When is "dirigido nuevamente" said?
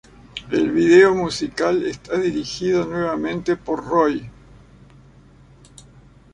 2.17-3.55